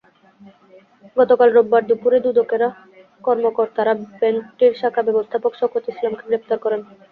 [1.17, 2.61] গতকাল রোববার দুপুরে দুদকের
[3.23, 6.81] কর্মকর্তারা ব্যাংকটির শাখা ব্যবস্থাপক শওকত ইসলামকে গ্রেপ্তার করেন।